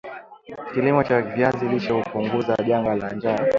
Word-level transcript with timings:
Kilimo 0.73 1.01
cha 1.03 1.21
viazi 1.21 1.65
lishe 1.67 1.93
hupunguza 1.93 2.55
janga 2.67 2.95
la 2.95 3.09
njaa 3.13 3.47